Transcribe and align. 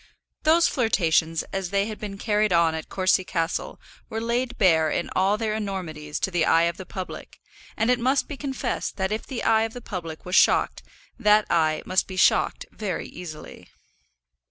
Those 0.41 0.67
flirtations, 0.67 1.43
as 1.53 1.69
they 1.69 1.85
had 1.85 1.99
been 1.99 2.17
carried 2.17 2.51
on 2.51 2.73
at 2.73 2.89
Courcy 2.89 3.23
Castle, 3.23 3.79
were 4.09 4.19
laid 4.19 4.57
bare 4.57 4.89
in 4.89 5.11
all 5.15 5.37
their 5.37 5.53
enormities 5.53 6.19
to 6.21 6.31
the 6.31 6.43
eye 6.43 6.63
of 6.63 6.77
the 6.77 6.87
public, 6.87 7.39
and 7.77 7.91
it 7.91 7.99
must 7.99 8.27
be 8.27 8.35
confessed 8.35 8.97
that 8.97 9.11
if 9.11 9.27
the 9.27 9.43
eye 9.43 9.61
of 9.61 9.73
the 9.73 9.79
public 9.79 10.25
was 10.25 10.33
shocked, 10.35 10.81
that 11.19 11.45
eye 11.51 11.83
must 11.85 12.07
be 12.07 12.17
shocked 12.17 12.65
very 12.71 13.09
easily. 13.09 13.69